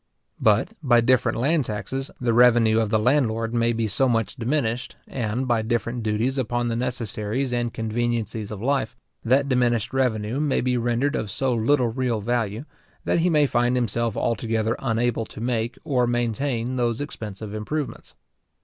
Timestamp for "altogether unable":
14.17-15.27